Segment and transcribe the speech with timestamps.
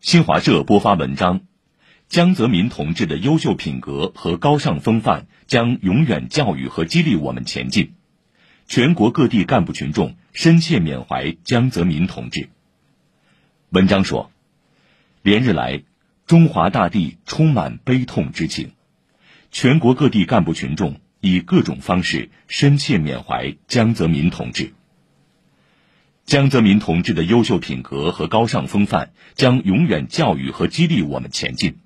[0.00, 1.40] 新华社播发文章：
[2.08, 7.94] 江泽民同志的优秀品格和高尚风范将永远教育和激励我们前进。
[8.68, 12.48] 全国各地干部群众深切缅怀江泽民同志。
[13.70, 14.30] 文章说，
[15.22, 15.82] 连日来，
[16.26, 18.70] 中华大地充满悲痛之情，
[19.50, 24.72] 全国各地干部群众以各种方式深切缅怀江泽民同志。
[26.28, 31.78] 江泽民同志的优秀品格和高尚风范将永远教育和激励我们前进。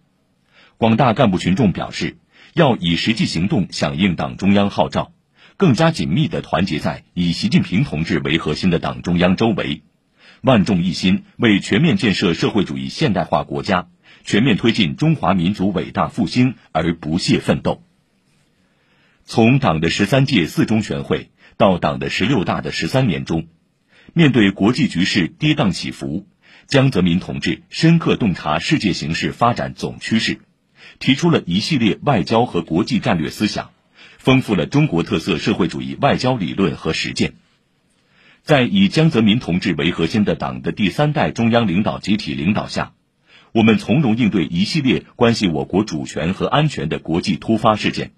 [0.78, 2.16] 广大干部群众表示，
[2.52, 5.12] 要以实际行动响应党中央号召。
[5.56, 9.82] 更加紧密地团结在以习近平同志为核心的党中央周围，
[10.40, 13.90] 万众一心为全面建设社会主义现代化国家、
[14.24, 17.84] 全面推进中华民族伟大复兴而不懈奋斗。
[19.24, 23.46] 从党的十三届四中全会到党的十六大的十三年中，
[24.14, 26.26] 面对国际局势跌宕起伏，
[26.66, 30.40] 江泽民同志深刻洞察世界形势发展总趋势，
[30.98, 33.70] 提出了一系列外交和国际战略思想。
[34.18, 37.32] 丰富了中国特色社会主义外交理论和实践，
[38.42, 42.92] 在以江泽民同志为核心的党的第三代中央领导集体领导下，
[43.52, 48.12] 我们从容应对一系列关系我国主权和安全的国际突发事件，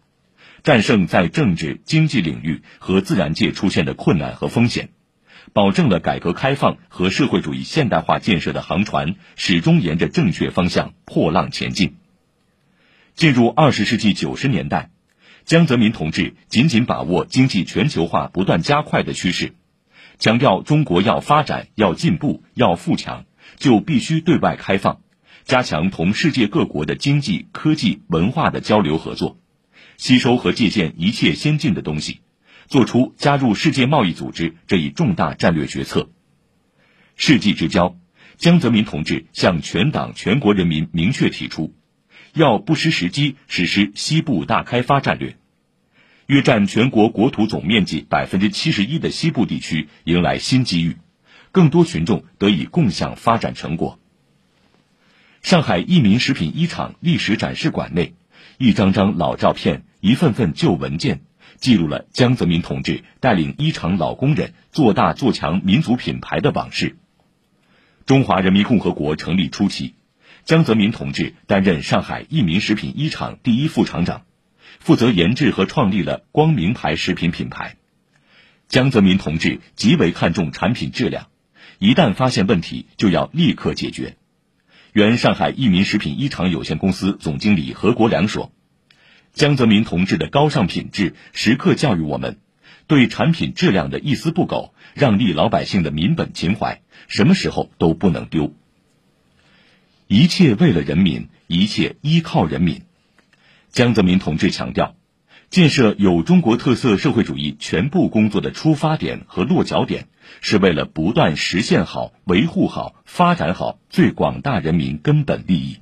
[0.63, 4.91] 战胜在政治、经济领域和自然界出现的困难和风险，
[5.53, 11.97] 保证了改革开放和社会主义现代化建设的航船始终沿着正确方向破浪前进。
[13.15, 14.91] 进入二十世纪九十年代。
[15.45, 19.53] 江泽民同志紧紧把握经济全球化不断加快的趋势，
[20.19, 23.27] 强调中国要发展、要进步、要富强，
[23.59, 25.03] 就必须对外开放，
[25.45, 29.37] 加强同世界各国的经济、科技、文化的交流合作，
[29.99, 32.21] 吸收和借鉴一切先进的东西，
[32.69, 36.11] 做出加入世界贸易组织这一重大战略决策。
[37.17, 37.97] 世纪之交，
[38.37, 41.75] 江泽民同志向全党全国人民明确提出。
[42.33, 45.37] 要不失时机实施西部大开发战略，
[46.27, 50.97] 约占全国国土总面积百分之七十一的西部地区迎来新机遇，
[51.53, 54.01] 更多群众得以共享发展成果。
[55.43, 58.15] 上海益民食品一厂历史展示馆内，
[58.59, 61.21] 一张张老照片，一份份旧文件，
[61.59, 66.97] 记录了江泽民同志带领一厂老工人做大做强民族品牌的往事。
[68.07, 69.95] 中华人民共和国成立初期。
[70.45, 74.27] 江泽民同志担任上海益民食品一厂第一副厂长，
[74.79, 77.77] 负责研制和创立了光明牌食品品牌。
[78.69, 81.29] 江泽民同志极为看重产品质量，
[81.79, 84.17] 一旦发现问题就要立刻解决。
[84.93, 88.53] 原上海益民食品一厂有限公司总经理何国良说
[89.35, 92.39] ：“江泽民同志的高尚品质时刻教育我们，
[92.87, 98.55] 对产品质量的一丝不苟，让利老百姓的民本情怀，什么时候都不能丢。”
[100.07, 102.83] 一切为了人民，一切依靠人民。
[103.71, 104.95] 江泽民同志强调，
[105.51, 110.07] 建设有中国特色社会主义全部工作的出发点和落脚点，
[110.41, 115.79] 是为了不断实现好、维护好、发展好最广大人民根本利益。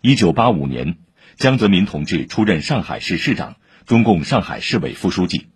[0.00, 0.96] 一九八五年，
[1.40, 3.56] 江泽民同志出任上海市市长、
[3.86, 5.46] 中共上海市委副书记。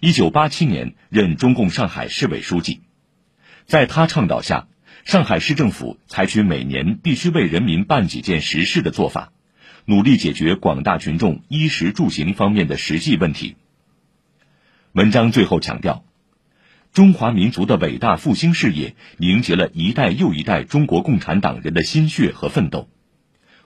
[0.00, 2.80] 一九八七年，任中共上海市委书记。
[3.64, 4.66] 在他倡导下。
[5.04, 9.32] 上海市政府采取每年必须为人民办几件实事的做法，
[9.84, 13.54] 努力解决广大群众衣食住行方面的实际问题。
[14.92, 16.04] 文章最后强调，
[16.92, 22.88] 中华民族的伟大复兴事业凝结了一代又一代中国共产党人的心血和奋斗，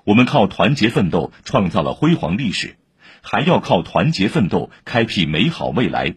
[0.08, 2.76] 我们靠团结奋斗创造了辉煌历史，
[3.20, 6.14] 还要靠团结奋斗开辟美好未来。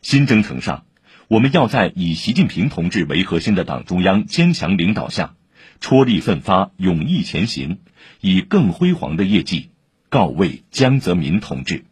[0.00, 0.86] 新征程上。
[1.28, 5.34] 我们要在以习近平同志为核心的党中央坚强领导下，
[5.80, 7.80] 踔厉奋发，勇毅前行，
[8.22, 9.70] 以更辉煌的业绩
[10.08, 11.84] 告慰江泽民同志。